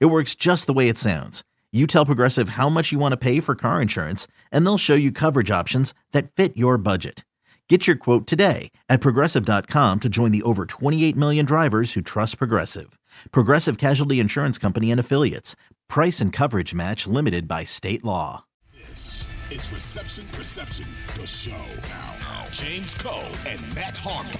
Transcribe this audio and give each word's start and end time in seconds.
It 0.00 0.06
works 0.06 0.34
just 0.34 0.66
the 0.66 0.72
way 0.72 0.88
it 0.88 0.98
sounds. 0.98 1.42
You 1.72 1.86
tell 1.86 2.04
Progressive 2.06 2.50
how 2.50 2.68
much 2.68 2.92
you 2.92 2.98
want 2.98 3.12
to 3.12 3.16
pay 3.16 3.40
for 3.40 3.54
car 3.54 3.80
insurance, 3.80 4.26
and 4.50 4.64
they'll 4.66 4.78
show 4.78 4.94
you 4.94 5.10
coverage 5.10 5.50
options 5.50 5.94
that 6.12 6.30
fit 6.30 6.56
your 6.56 6.76
budget. 6.76 7.24
Get 7.68 7.86
your 7.86 7.96
quote 7.96 8.26
today 8.26 8.70
at 8.90 9.00
progressive.com 9.00 10.00
to 10.00 10.08
join 10.10 10.30
the 10.30 10.42
over 10.42 10.66
28 10.66 11.16
million 11.16 11.46
drivers 11.46 11.94
who 11.94 12.02
trust 12.02 12.36
Progressive. 12.36 12.98
Progressive 13.30 13.78
Casualty 13.78 14.20
Insurance 14.20 14.58
Company 14.58 14.90
and 14.90 15.00
Affiliates. 15.00 15.56
Price 15.88 16.20
and 16.20 16.30
coverage 16.34 16.74
match 16.74 17.06
limited 17.06 17.48
by 17.48 17.64
state 17.64 18.04
law. 18.04 18.44
This 18.90 19.26
is 19.50 19.72
Reception 19.72 20.26
Perception, 20.32 20.86
the 21.18 21.26
show. 21.26 21.64
Now, 21.88 22.44
James 22.50 22.94
Koh 22.94 23.24
and 23.46 23.74
Matt 23.74 23.96
Harmon. 23.96 24.34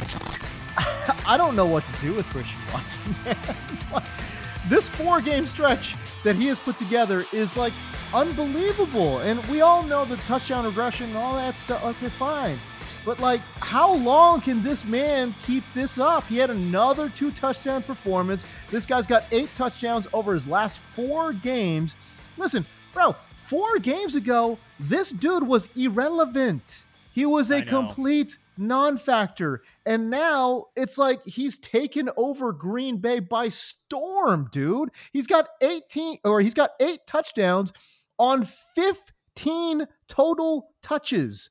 I 1.27 1.39
don't 1.39 1.57
know 1.57 1.65
what 1.65 1.87
to 1.87 2.01
do 2.03 2.13
with 2.13 2.27
Christian 2.27 2.61
Watson, 2.71 3.17
man. 3.25 3.37
Like, 3.93 4.05
this 4.73 4.89
four 4.89 5.21
game 5.21 5.47
stretch 5.47 5.95
that 6.25 6.35
he 6.35 6.47
has 6.47 6.59
put 6.59 6.79
together 6.79 7.27
is 7.31 7.59
like 7.59 7.75
unbelievable. 8.15 9.19
And 9.19 9.45
we 9.47 9.61
all 9.61 9.83
know 9.83 10.07
the 10.07 10.17
touchdown 10.17 10.65
regression 10.65 11.09
and 11.09 11.17
all 11.19 11.35
that 11.35 11.59
stuff. 11.59 11.85
Okay, 11.85 12.09
fine. 12.09 12.59
But 13.05 13.21
like, 13.21 13.41
how 13.61 13.95
long 13.95 14.41
can 14.41 14.63
this 14.63 14.83
man 14.85 15.35
keep 15.45 15.65
this 15.75 15.99
up? 15.99 16.25
He 16.27 16.39
had 16.39 16.49
another 16.49 17.11
two 17.11 17.33
touchdown 17.33 17.83
performance. 17.83 18.47
This 18.71 18.87
guy's 18.87 19.07
got 19.07 19.25
eight 19.31 19.55
touchdowns 19.55 20.07
over 20.15 20.33
his 20.33 20.47
last 20.47 20.79
four 20.97 21.35
games. 21.35 21.95
Listen, 22.39 22.65
bro, 22.95 23.15
four 23.37 23.79
games 23.79 24.15
ago, 24.15 24.57
this 24.81 25.11
dude 25.11 25.47
was 25.47 25.69
irrelevant. 25.77 26.85
He 27.13 27.27
was 27.27 27.51
a 27.51 27.63
complete 27.63 28.39
non 28.57 28.97
factor. 28.97 29.63
And 29.87 30.11
now 30.11 30.67
it's 30.77 30.99
like 30.99 31.25
he's 31.27 31.59
taken 31.59 32.09
over 32.17 32.53
Green 32.53 32.99
Bay 32.99 33.21
by 33.21 33.49
storm, 33.49 34.49
dude. 34.51 34.91
He's 35.13 35.27
got 35.27 35.49
18 35.61 36.19
or 36.25 36.41
he's 36.41 36.55
got 36.55 36.71
eight 36.81 37.01
touchdowns 37.07 37.73
on 38.19 38.49
15 38.75 39.87
total 40.09 40.71
touches. 40.83 41.51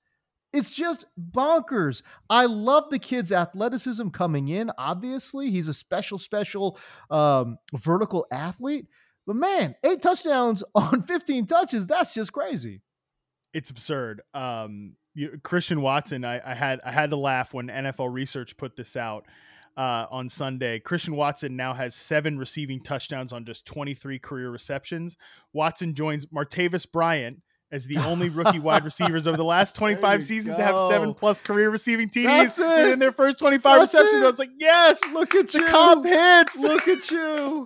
It's 0.54 0.72
just 0.72 1.06
bonkers. 1.18 2.02
I 2.30 2.46
love 2.46 2.90
the 2.90 3.00
kid's 3.00 3.32
athleticism 3.32 4.10
coming 4.10 4.50
in. 4.50 4.70
Obviously, 4.78 5.50
he's 5.50 5.70
a 5.70 5.74
special, 5.74 6.18
special 6.18 6.78
um, 7.10 7.58
vertical 7.74 8.28
athlete. 8.32 8.88
But 9.26 9.38
man, 9.38 9.76
eight 9.84 10.02
touchdowns 10.02 10.64
on 10.76 11.04
15 11.04 11.46
touches, 11.46 11.88
that's 11.88 12.14
just 12.14 12.34
crazy. 12.34 12.82
It's 13.54 13.70
absurd. 13.70 14.22
Um, 14.34 14.96
you, 15.14 15.40
Christian 15.44 15.82
Watson, 15.82 16.24
I, 16.24 16.42
I, 16.52 16.54
had 16.54 16.80
I 16.86 16.92
had 16.92 17.10
to 17.10 17.16
laugh 17.16 17.54
when 17.54 17.68
NFL 17.68 18.14
Research 18.14 18.58
put 18.58 18.76
this 18.76 18.96
out 18.96 19.26
uh, 19.78 20.06
on 20.12 20.30
Sunday. 20.30 20.80
Christian 20.80 21.16
Watson 21.16 21.56
now 21.56 21.74
has 21.74 21.96
seven 21.96 22.38
receiving 22.38 22.82
touchdowns 22.82 23.34
on 23.34 23.46
just 23.46 23.66
23 23.66 24.20
career 24.20 24.50
receptions. 24.50 25.18
Watson 25.54 25.94
joins 25.94 26.26
Martavis 26.28 26.90
Bryant 26.92 27.42
as 27.72 27.88
the 27.88 27.98
only 27.98 28.30
rookie 28.30 28.60
wide 28.60 28.84
receivers 28.84 29.28
over 29.28 29.38
the 29.38 29.46
last 29.46 29.76
25 29.78 30.24
seasons 30.24 30.54
go. 30.54 30.58
to 30.58 30.64
have 30.64 30.78
seven 30.90 31.14
plus 31.14 31.40
career 31.40 31.70
receiving 31.70 32.10
TDs 32.10 32.94
in 32.94 33.00
their 33.00 33.14
first 33.14 33.40
25 33.40 33.80
That's 33.80 33.94
receptions. 33.94 34.22
It. 34.22 34.26
I 34.26 34.28
was 34.28 34.40
like, 34.40 34.52
yes, 34.60 35.02
look 35.14 35.36
at 35.36 35.48
the 35.52 35.60
you. 35.60 35.66
comp 35.68 36.06
hits. 36.06 36.58
Look 36.58 36.88
at 36.88 37.10
you. 37.10 37.66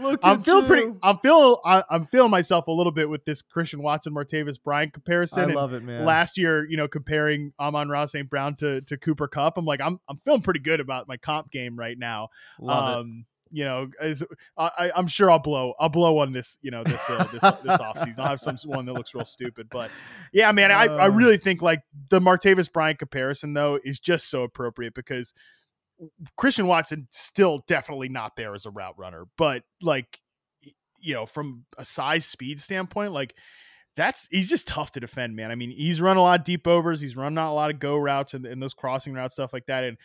Look 0.00 0.20
I'm 0.22 0.42
feeling 0.42 0.66
pretty. 0.66 0.92
I'm 1.02 1.18
feeling. 1.18 1.56
I, 1.64 1.82
am 1.90 2.06
feeling 2.06 2.30
myself 2.30 2.66
a 2.66 2.72
little 2.72 2.92
bit 2.92 3.08
with 3.08 3.24
this 3.24 3.42
Christian 3.42 3.82
Watson, 3.82 4.14
Martavis 4.14 4.62
Bryant 4.62 4.92
comparison. 4.92 5.50
I 5.50 5.54
love 5.54 5.72
it, 5.72 5.82
man. 5.82 6.04
Last 6.04 6.38
year, 6.38 6.68
you 6.68 6.76
know, 6.76 6.88
comparing 6.88 7.52
Amon-Ra 7.58 8.06
St. 8.06 8.28
Brown 8.28 8.56
to 8.56 8.80
to 8.82 8.96
Cooper 8.96 9.28
Kupp, 9.28 9.56
I'm 9.56 9.64
like, 9.64 9.80
I'm 9.80 10.00
I'm 10.08 10.18
feeling 10.24 10.42
pretty 10.42 10.60
good 10.60 10.80
about 10.80 11.08
my 11.08 11.16
comp 11.16 11.50
game 11.50 11.78
right 11.78 11.98
now. 11.98 12.28
Love 12.60 13.00
um, 13.00 13.24
it 13.26 13.26
you 13.50 13.64
know, 13.64 13.90
as, 14.00 14.22
I, 14.58 14.90
am 14.96 15.06
sure 15.06 15.30
I'll 15.30 15.38
blow, 15.38 15.74
I'll 15.78 15.88
blow 15.88 16.18
on 16.18 16.32
this, 16.32 16.58
you 16.62 16.70
know, 16.70 16.82
this 16.82 17.02
uh, 17.08 17.24
this 17.32 17.40
this 17.40 17.42
offseason. 17.80 18.18
I'll 18.18 18.28
have 18.28 18.40
some 18.40 18.56
one 18.66 18.86
that 18.86 18.92
looks 18.92 19.14
real 19.14 19.24
stupid, 19.24 19.68
but 19.70 19.90
yeah, 20.32 20.50
man, 20.52 20.72
I, 20.72 20.86
I 20.86 21.06
really 21.06 21.38
think 21.38 21.62
like 21.62 21.82
the 22.08 22.20
Martavis 22.20 22.72
Bryant 22.72 22.98
comparison 22.98 23.54
though 23.54 23.78
is 23.84 24.00
just 24.00 24.28
so 24.28 24.42
appropriate 24.42 24.94
because 24.94 25.32
Christian 26.36 26.66
Watson 26.66 27.08
still 27.10 27.64
definitely 27.66 28.08
not 28.08 28.36
there 28.36 28.54
as 28.54 28.66
a 28.66 28.70
route 28.70 28.98
runner, 28.98 29.26
but 29.36 29.64
like 29.80 30.20
you 31.00 31.14
know, 31.14 31.26
from 31.26 31.64
a 31.78 31.84
size 31.84 32.26
speed 32.26 32.60
standpoint, 32.60 33.12
like 33.12 33.34
that's 33.96 34.28
he's 34.30 34.48
just 34.48 34.66
tough 34.66 34.92
to 34.92 35.00
defend, 35.00 35.36
man. 35.36 35.50
I 35.50 35.54
mean, 35.54 35.70
he's 35.70 36.00
run 36.00 36.16
a 36.16 36.22
lot 36.22 36.40
of 36.40 36.44
deep 36.44 36.66
overs, 36.66 37.00
he's 37.00 37.16
run 37.16 37.34
not 37.34 37.50
a 37.50 37.54
lot 37.54 37.70
of 37.70 37.78
go 37.78 37.96
routes 37.96 38.34
and, 38.34 38.44
and 38.44 38.62
those 38.62 38.74
crossing 38.74 39.14
routes 39.14 39.34
stuff 39.34 39.52
like 39.52 39.66
that. 39.66 39.84
And 39.84 39.96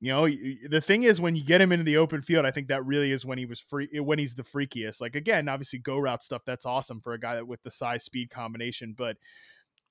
you 0.00 0.10
know, 0.10 0.28
the 0.68 0.80
thing 0.80 1.04
is 1.04 1.20
when 1.20 1.36
you 1.36 1.44
get 1.44 1.60
him 1.60 1.70
into 1.70 1.84
the 1.84 1.96
open 1.96 2.22
field, 2.22 2.44
I 2.44 2.50
think 2.50 2.68
that 2.68 2.84
really 2.84 3.12
is 3.12 3.24
when 3.24 3.38
he 3.38 3.46
was 3.46 3.60
free 3.60 3.88
eh, 3.94 4.00
when 4.00 4.18
he's 4.18 4.34
the 4.34 4.42
freakiest. 4.42 5.00
Like 5.00 5.16
again, 5.16 5.48
obviously 5.48 5.78
go 5.78 5.98
route 5.98 6.22
stuff, 6.22 6.42
that's 6.44 6.66
awesome 6.66 7.00
for 7.00 7.12
a 7.12 7.20
guy 7.20 7.36
that 7.36 7.46
with 7.46 7.62
the 7.62 7.70
size 7.70 8.04
speed 8.04 8.30
combination, 8.30 8.94
but 8.96 9.16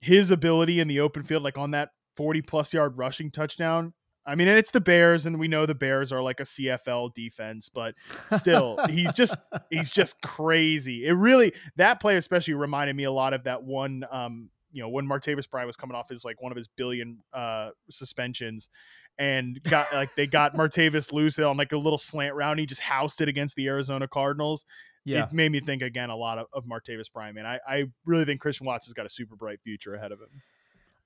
his 0.02 0.32
ability 0.32 0.80
in 0.80 0.88
the 0.88 1.00
open 1.00 1.24
field, 1.24 1.44
like 1.44 1.58
on 1.58 1.72
that 1.72 1.90
40 2.18 2.42
plus 2.42 2.74
yard 2.74 2.98
rushing 2.98 3.32
touchdown, 3.32 3.94
I 4.26 4.36
mean, 4.36 4.48
and 4.48 4.58
it's 4.58 4.72
the 4.72 4.82
Bears, 4.82 5.26
and 5.26 5.40
we 5.40 5.48
know 5.48 5.66
the 5.66 5.76
Bears 5.76 6.12
are 6.12 6.22
like 6.22 6.40
a 6.40 6.44
CFL 6.44 7.14
defense, 7.14 7.70
but 7.70 7.96
still, 8.36 8.80
he's 8.90 9.12
just 9.14 9.36
he's 9.70 9.90
just 9.92 10.22
crazy. 10.22 11.06
It 11.06 11.14
really 11.14 11.54
that 11.78 12.00
play 12.00 12.18
especially 12.18 12.54
reminded 12.54 12.96
me 12.96 13.06
a 13.06 13.12
lot 13.12 13.34
of 13.34 13.46
that 13.46 13.64
one. 13.64 14.06
Um, 14.12 14.50
you 14.72 14.82
know, 14.82 14.90
when 14.90 15.06
Martavis 15.06 15.50
Bryant 15.50 15.68
was 15.68 15.76
coming 15.76 15.96
off 15.96 16.10
his 16.10 16.24
like 16.24 16.42
one 16.42 16.52
of 16.52 16.56
his 16.56 16.68
billion 16.68 17.20
uh 17.34 17.72
suspensions, 17.90 18.70
and 19.18 19.62
got 19.64 19.92
like 19.94 20.16
they 20.16 20.28
got 20.28 20.56
Martavis 20.56 21.12
loose 21.12 21.40
on 21.40 21.58
like 21.58 21.72
a 21.72 21.78
little 21.78 21.98
slant 21.98 22.36
route. 22.36 22.60
he 22.60 22.66
just 22.66 22.82
housed 22.82 23.22
it 23.22 23.28
against 23.28 23.56
the 23.56 23.68
Arizona 23.68 24.08
Cardinals. 24.08 24.66
Yeah. 25.04 25.26
It 25.26 25.34
made 25.34 25.52
me 25.52 25.60
think 25.60 25.82
again 25.82 26.10
a 26.10 26.16
lot 26.16 26.38
of, 26.38 26.48
of 26.54 26.66
Martavis 26.66 27.12
Bryant. 27.12 27.36
Man, 27.36 27.46
I, 27.46 27.60
I 27.68 27.86
really 28.06 28.26
think 28.26 28.40
Christian 28.40 28.68
Watson's 28.68 28.94
got 28.94 29.06
a 29.06 29.10
super 29.10 29.36
bright 29.36 29.60
future 29.64 29.96
ahead 29.96 30.12
of 30.12 30.20
him. 30.20 30.42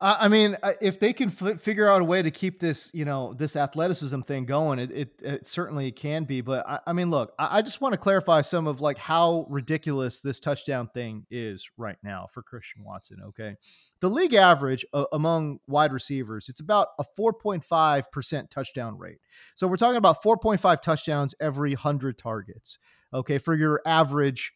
Uh, 0.02 0.18
I 0.20 0.28
mean, 0.28 0.58
if 0.82 1.00
they 1.00 1.14
can 1.14 1.30
f- 1.30 1.62
figure 1.62 1.90
out 1.90 2.02
a 2.02 2.06
way 2.06 2.22
to 2.22 2.30
keep 2.30 2.60
this, 2.60 2.92
you 2.94 3.06
know, 3.06 3.34
this 3.34 3.56
athleticism 3.56 4.22
thing 4.22 4.46
going, 4.46 4.78
it, 4.78 4.92
it, 4.92 5.20
it 5.22 5.48
certainly 5.48 5.90
can 5.94 6.26
be. 6.26 6.42
But 6.42 6.68
I, 6.68 6.80
I 6.88 6.94
mean, 6.94 7.10
look, 7.10 7.34
I, 7.40 7.60
I, 7.60 7.62
just 7.62 7.80
want 7.80 7.94
to 7.94 7.98
clarify 7.98 8.42
some 8.42 8.68
of 8.68 8.82
like 8.82 8.98
how 8.98 9.46
ridiculous 9.50 10.20
this 10.20 10.42
touchdown 10.42 10.90
thing 10.94 11.26
is 11.32 11.70
right 11.78 11.96
now 12.04 12.28
for 12.34 12.44
Christian 12.44 12.84
Watson. 12.84 13.20
Okay, 13.28 13.56
the 14.02 14.10
league 14.10 14.34
average 14.34 14.86
uh, 14.94 15.06
among 15.14 15.60
wide 15.66 15.94
receivers 15.94 16.50
it's 16.50 16.60
about 16.60 16.90
a 17.00 17.06
4.5 17.18 18.12
percent 18.12 18.52
touchdown 18.52 18.98
rate. 18.98 19.20
So 19.56 19.66
we're 19.66 19.78
talking 19.78 19.96
about 19.96 20.22
4.5 20.22 20.82
touchdowns 20.82 21.34
every 21.40 21.74
hundred 21.74 22.18
targets. 22.18 22.80
Okay, 23.14 23.38
for 23.38 23.56
your 23.56 23.82
average 23.86 24.52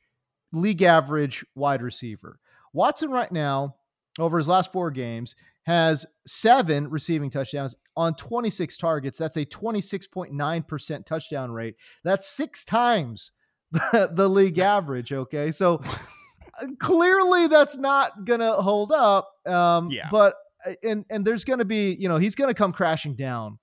league 0.51 0.81
average 0.81 1.45
wide 1.55 1.81
receiver. 1.81 2.39
Watson 2.73 3.09
right 3.09 3.31
now 3.31 3.75
over 4.17 4.37
his 4.37 4.47
last 4.47 4.71
four 4.71 4.91
games 4.91 5.35
has 5.63 6.05
seven 6.25 6.89
receiving 6.89 7.29
touchdowns 7.29 7.75
on 7.95 8.15
26 8.15 8.77
targets. 8.77 9.17
That's 9.17 9.37
a 9.37 9.45
26.9% 9.45 11.05
touchdown 11.05 11.51
rate. 11.51 11.75
That's 12.03 12.27
six 12.27 12.63
times 12.63 13.31
the, 13.71 14.09
the 14.11 14.27
league 14.27 14.57
average. 14.57 15.13
Okay. 15.13 15.51
So 15.51 15.81
clearly 16.79 17.47
that's 17.47 17.77
not 17.77 18.25
going 18.25 18.39
to 18.39 18.53
hold 18.53 18.91
up. 18.91 19.29
Um, 19.45 19.89
yeah. 19.91 20.07
But, 20.09 20.35
uh, 20.65 20.73
and, 20.83 21.05
and 21.09 21.25
there's 21.25 21.43
going 21.43 21.59
to 21.59 21.65
be, 21.65 21.95
you 21.99 22.09
know, 22.09 22.17
he's 22.17 22.35
going 22.35 22.49
to 22.49 22.55
come 22.55 22.73
crashing 22.73 23.15
down 23.15 23.59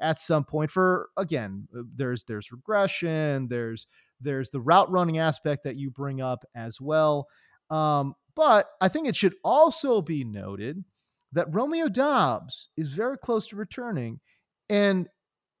at 0.00 0.18
some 0.18 0.44
point 0.44 0.70
for, 0.70 1.10
again, 1.16 1.68
uh, 1.76 1.82
there's, 1.94 2.24
there's 2.24 2.50
regression, 2.50 3.48
there's, 3.48 3.86
there's 4.20 4.50
the 4.50 4.60
route 4.60 4.90
running 4.90 5.18
aspect 5.18 5.64
that 5.64 5.76
you 5.76 5.90
bring 5.90 6.20
up 6.20 6.44
as 6.54 6.80
well. 6.80 7.26
Um, 7.70 8.14
but 8.34 8.70
I 8.80 8.88
think 8.88 9.08
it 9.08 9.16
should 9.16 9.34
also 9.44 10.02
be 10.02 10.24
noted 10.24 10.84
that 11.32 11.52
Romeo 11.54 11.88
Doubs 11.88 12.68
is 12.76 12.88
very 12.88 13.16
close 13.16 13.46
to 13.48 13.56
returning, 13.56 14.20
and 14.68 15.08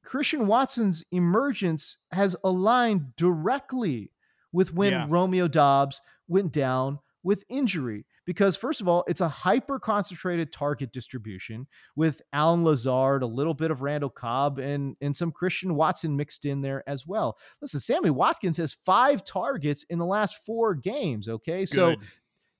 Christian 0.04 0.46
Watson's 0.46 1.04
emergence 1.12 1.96
has 2.12 2.34
aligned 2.42 3.14
directly 3.16 4.10
with 4.52 4.74
when 4.74 4.92
yeah. 4.92 5.06
Romeo 5.08 5.46
Doubs 5.46 6.00
went 6.26 6.52
down 6.52 6.98
with 7.22 7.44
injury 7.48 8.06
because 8.24 8.56
first 8.56 8.80
of 8.80 8.88
all, 8.88 9.04
it's 9.08 9.20
a 9.20 9.28
hyper 9.28 9.78
concentrated 9.78 10.52
target 10.52 10.92
distribution 10.92 11.66
with 11.96 12.22
Allen 12.32 12.62
Lazard, 12.64 13.22
a 13.22 13.26
little 13.26 13.54
bit 13.54 13.70
of 13.70 13.82
Randall 13.82 14.10
Cobb, 14.10 14.58
and 14.58 14.96
and 15.00 15.16
some 15.16 15.32
Christian 15.32 15.74
Watson 15.74 16.16
mixed 16.16 16.44
in 16.44 16.60
there 16.60 16.84
as 16.86 17.06
well. 17.06 17.38
Listen, 17.60 17.80
Sammy 17.80 18.10
Watkins 18.10 18.56
has 18.58 18.72
five 18.72 19.24
targets 19.24 19.84
in 19.90 19.98
the 19.98 20.06
last 20.06 20.44
four 20.46 20.74
games. 20.74 21.28
Okay, 21.28 21.66
so 21.66 21.96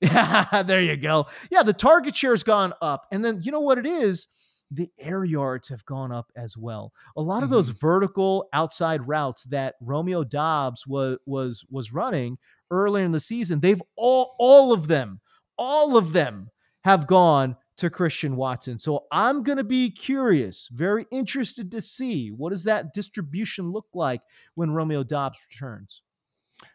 yeah, 0.00 0.62
there 0.67 0.81
you 0.81 0.97
go. 0.97 1.26
Yeah, 1.50 1.62
the 1.62 1.73
target 1.73 2.14
share 2.14 2.32
has 2.32 2.43
gone 2.43 2.73
up, 2.81 3.06
and 3.11 3.25
then 3.25 3.41
you 3.43 3.52
know 3.52 3.61
what 3.61 3.79
it 3.79 3.87
is 3.87 4.29
the 4.70 4.91
air 4.99 5.25
yards 5.25 5.69
have 5.69 5.85
gone 5.85 6.12
up 6.12 6.31
as 6.37 6.56
well. 6.56 6.93
A 7.17 7.23
lot 7.23 7.43
of 7.43 7.49
mm-hmm. 7.49 7.56
those 7.56 7.69
vertical 7.70 8.49
outside 8.52 9.06
routes 9.08 9.44
that 9.44 9.75
Romeo 9.81 10.25
Doubs 10.25 10.87
was 10.87 11.19
was 11.26 11.64
was 11.70 11.93
running 11.93 12.38
earlier 12.70 13.05
in 13.05 13.12
the 13.12 13.20
season, 13.20 13.61
they've 13.61 13.82
all 13.97 14.37
all 14.38 14.73
of 14.73 14.88
them, 14.88 15.20
all 15.58 15.97
of 15.97 16.12
them 16.12 16.50
have 16.85 17.06
gone 17.06 17.56
to 17.76 17.91
Christian 17.91 18.37
Watson. 18.37 18.79
So 18.79 19.05
I'm 19.11 19.43
going 19.43 19.58
to 19.58 19.64
be 19.64 19.91
curious, 19.91 20.69
very 20.70 21.06
interested 21.11 21.70
to 21.73 21.81
see 21.81 22.29
what 22.29 22.50
does 22.50 22.64
that 22.64 22.93
distribution 22.94 23.73
look 23.73 23.87
like 23.94 24.20
when 24.55 24.70
Romeo 24.70 25.02
Doubs 25.02 25.41
returns. 25.50 26.02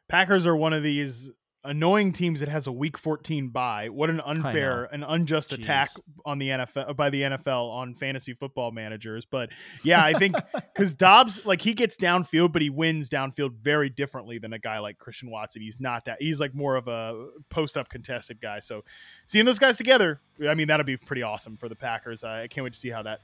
Packers 0.10 0.45
are 0.48 0.56
one 0.56 0.74
of 0.74 0.83
these 0.83 1.31
annoying 1.66 2.14
teams 2.14 2.40
that 2.40 2.50
has 2.50 2.68
a 2.68 2.72
week 2.72 2.98
14 2.98 3.50
bye. 3.50 3.90
What 3.90 4.10
an 4.10 4.22
unfair, 4.22 4.86
an 4.92 5.04
unjust 5.04 5.52
Jeez. 5.52 5.60
attack 5.60 5.90
on 6.26 6.40
the 6.40 6.50
NFL 6.50 6.96
by 6.96 7.10
the 7.10 7.22
NFL 7.24 7.70
on 7.72 7.96
fantasy 7.96 8.34
football 8.34 8.72
managers. 8.72 9.26
But 9.26 9.50
yeah, 9.84 10.04
I 10.04 10.14
think 10.14 10.36
because 10.54 10.94
Doubs 10.94 11.46
like 11.46 11.62
he 11.62 11.74
gets 11.74 11.98
downfield, 11.98 12.52
but 12.54 12.62
he 12.62 12.70
wins 12.70 13.10
downfield 13.10 13.56
very 13.62 13.90
differently 13.90 14.38
than 14.38 14.54
a 14.54 14.60
guy 14.60 14.80
like 14.80 14.98
Christian 14.98 15.30
Watson. 15.30 15.62
He's 15.62 15.80
not 15.80 16.06
that. 16.06 16.22
He's 16.22 16.40
like 16.40 16.54
more 16.54 16.76
of 16.76 16.88
a 16.88 17.28
post 17.50 17.78
up 17.78 17.90
contested 17.90 18.40
guy. 18.42 18.60
So 18.60 18.84
seeing 19.26 19.46
those 19.46 19.60
guys 19.60 19.78
together, 19.78 20.22
I 20.48 20.54
mean, 20.54 20.68
that'll 20.68 20.86
be 20.86 20.98
pretty 20.98 21.24
awesome 21.24 21.58
for 21.58 21.68
the 21.68 21.76
Packers. 21.76 22.24
I 22.24 22.48
can't 22.48 22.64
wait 22.64 22.74
to 22.74 22.80
see 22.80 22.90
how 22.90 23.04
that 23.04 23.22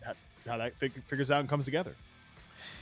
how 0.48 0.58
that 0.58 0.78
figures 0.78 1.32
out 1.32 1.40
and 1.40 1.50
comes 1.50 1.66
together. 1.66 1.96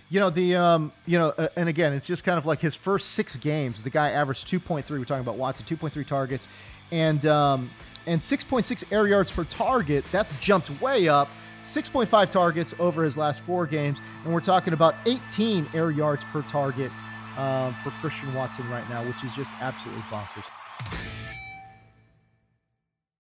You 0.10 0.20
know 0.20 0.30
the 0.32 0.56
um, 0.56 0.92
you 1.06 1.20
know, 1.20 1.34
uh, 1.38 1.50
and 1.56 1.70
again, 1.70 1.94
it's 1.94 2.08
just 2.08 2.24
kind 2.24 2.38
of 2.38 2.46
like 2.46 2.60
his 2.60 2.74
first 2.74 3.12
six 3.12 3.36
games. 3.36 3.84
The 3.84 3.92
guy 3.92 4.10
averaged 4.12 4.48
two 4.48 4.60
point 4.60 4.86
three. 4.86 4.98
We're 4.98 5.06
talking 5.06 5.22
about 5.22 5.38
Watson, 5.38 5.66
two 5.66 5.78
point 5.78 5.94
three 5.94 6.04
targets, 6.04 6.48
and 6.92 7.26
um, 7.28 7.70
and 8.08 8.22
six 8.22 8.44
point 8.44 8.66
six 8.66 8.84
air 8.92 9.08
yards 9.08 9.32
per 9.32 9.44
target. 9.44 10.04
That's 10.12 10.38
jumped 10.40 10.70
way 10.82 11.08
up. 11.08 11.30
6.5 11.62 12.32
targets 12.32 12.74
over 12.80 13.04
his 13.04 13.18
last 13.18 13.42
four 13.42 13.68
games, 13.68 14.00
and 14.24 14.34
we're 14.34 14.40
talking 14.40 14.72
about 14.72 14.96
18 15.06 15.68
air 15.74 15.92
yards 15.92 16.24
per 16.32 16.42
target 16.44 16.90
um, 17.38 17.76
for 17.84 17.92
Christian 18.02 18.34
Watson 18.34 18.68
right 18.70 18.88
now, 18.90 19.06
which 19.06 19.24
is 19.24 19.36
just 19.36 19.52
absolutely 19.60 20.02
bonkers. 20.04 20.46